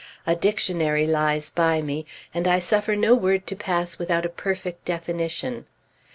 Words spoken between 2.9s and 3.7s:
no word to